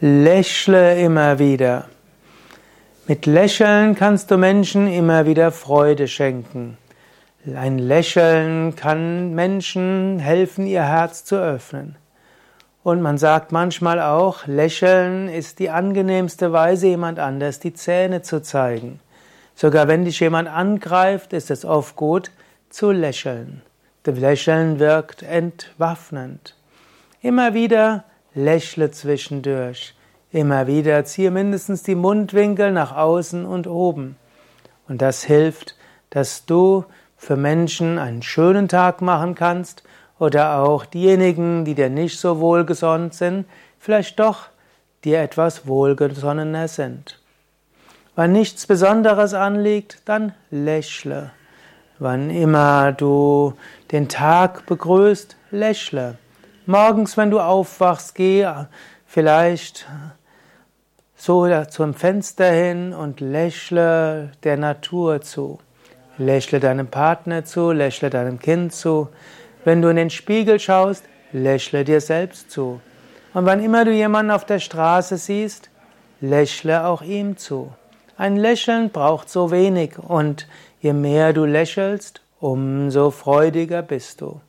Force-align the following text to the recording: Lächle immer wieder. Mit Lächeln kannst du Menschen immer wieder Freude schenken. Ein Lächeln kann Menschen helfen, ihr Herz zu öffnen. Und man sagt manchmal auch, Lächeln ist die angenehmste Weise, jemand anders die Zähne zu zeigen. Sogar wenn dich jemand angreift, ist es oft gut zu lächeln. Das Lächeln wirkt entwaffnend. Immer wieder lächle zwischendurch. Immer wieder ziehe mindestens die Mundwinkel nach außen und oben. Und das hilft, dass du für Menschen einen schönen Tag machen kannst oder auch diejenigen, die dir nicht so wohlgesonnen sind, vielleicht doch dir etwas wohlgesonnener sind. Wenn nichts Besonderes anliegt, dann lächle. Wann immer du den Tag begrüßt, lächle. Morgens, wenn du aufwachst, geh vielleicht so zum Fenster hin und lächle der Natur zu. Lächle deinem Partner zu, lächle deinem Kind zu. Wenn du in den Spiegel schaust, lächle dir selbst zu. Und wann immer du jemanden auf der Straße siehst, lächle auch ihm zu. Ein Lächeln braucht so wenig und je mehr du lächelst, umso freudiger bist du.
Lächle 0.00 0.96
immer 1.00 1.40
wieder. 1.40 1.86
Mit 3.08 3.26
Lächeln 3.26 3.96
kannst 3.96 4.30
du 4.30 4.36
Menschen 4.36 4.86
immer 4.86 5.26
wieder 5.26 5.50
Freude 5.50 6.06
schenken. 6.06 6.78
Ein 7.52 7.78
Lächeln 7.78 8.76
kann 8.76 9.34
Menschen 9.34 10.20
helfen, 10.20 10.68
ihr 10.68 10.84
Herz 10.84 11.24
zu 11.24 11.34
öffnen. 11.34 11.96
Und 12.84 13.02
man 13.02 13.18
sagt 13.18 13.50
manchmal 13.50 14.00
auch, 14.00 14.46
Lächeln 14.46 15.28
ist 15.28 15.58
die 15.58 15.70
angenehmste 15.70 16.52
Weise, 16.52 16.86
jemand 16.86 17.18
anders 17.18 17.58
die 17.58 17.74
Zähne 17.74 18.22
zu 18.22 18.40
zeigen. 18.40 19.00
Sogar 19.56 19.88
wenn 19.88 20.04
dich 20.04 20.20
jemand 20.20 20.48
angreift, 20.48 21.32
ist 21.32 21.50
es 21.50 21.64
oft 21.64 21.96
gut 21.96 22.30
zu 22.70 22.92
lächeln. 22.92 23.62
Das 24.04 24.16
Lächeln 24.16 24.78
wirkt 24.78 25.24
entwaffnend. 25.24 26.54
Immer 27.20 27.52
wieder 27.52 28.04
lächle 28.34 28.92
zwischendurch. 28.92 29.94
Immer 30.30 30.66
wieder 30.66 31.04
ziehe 31.04 31.30
mindestens 31.30 31.82
die 31.82 31.94
Mundwinkel 31.94 32.70
nach 32.70 32.94
außen 32.94 33.46
und 33.46 33.66
oben. 33.66 34.16
Und 34.86 35.00
das 35.00 35.24
hilft, 35.24 35.74
dass 36.10 36.44
du 36.44 36.84
für 37.16 37.36
Menschen 37.36 37.98
einen 37.98 38.22
schönen 38.22 38.68
Tag 38.68 39.00
machen 39.00 39.34
kannst 39.34 39.82
oder 40.18 40.58
auch 40.58 40.84
diejenigen, 40.84 41.64
die 41.64 41.74
dir 41.74 41.90
nicht 41.90 42.18
so 42.18 42.40
wohlgesonnen 42.40 43.10
sind, 43.10 43.46
vielleicht 43.78 44.18
doch 44.18 44.48
dir 45.04 45.20
etwas 45.20 45.66
wohlgesonnener 45.66 46.68
sind. 46.68 47.18
Wenn 48.14 48.32
nichts 48.32 48.66
Besonderes 48.66 49.32
anliegt, 49.32 50.02
dann 50.04 50.34
lächle. 50.50 51.30
Wann 51.98 52.30
immer 52.30 52.92
du 52.92 53.54
den 53.92 54.08
Tag 54.08 54.66
begrüßt, 54.66 55.36
lächle. 55.50 56.18
Morgens, 56.66 57.16
wenn 57.16 57.30
du 57.30 57.40
aufwachst, 57.40 58.14
geh 58.14 58.46
vielleicht 59.08 59.86
so 61.16 61.48
zum 61.64 61.94
Fenster 61.94 62.52
hin 62.52 62.92
und 62.92 63.20
lächle 63.20 64.30
der 64.44 64.56
Natur 64.56 65.22
zu. 65.22 65.58
Lächle 66.18 66.60
deinem 66.60 66.86
Partner 66.86 67.44
zu, 67.44 67.72
lächle 67.72 68.10
deinem 68.10 68.38
Kind 68.38 68.72
zu. 68.72 69.08
Wenn 69.64 69.82
du 69.82 69.88
in 69.88 69.96
den 69.96 70.10
Spiegel 70.10 70.60
schaust, 70.60 71.04
lächle 71.32 71.84
dir 71.84 72.00
selbst 72.00 72.50
zu. 72.50 72.80
Und 73.34 73.46
wann 73.46 73.62
immer 73.62 73.84
du 73.84 73.92
jemanden 73.92 74.30
auf 74.30 74.44
der 74.44 74.58
Straße 74.58 75.16
siehst, 75.16 75.70
lächle 76.20 76.86
auch 76.86 77.02
ihm 77.02 77.36
zu. 77.36 77.72
Ein 78.16 78.36
Lächeln 78.36 78.90
braucht 78.90 79.30
so 79.30 79.50
wenig 79.50 79.98
und 79.98 80.46
je 80.80 80.92
mehr 80.92 81.32
du 81.32 81.44
lächelst, 81.44 82.20
umso 82.40 83.10
freudiger 83.10 83.82
bist 83.82 84.20
du. 84.20 84.40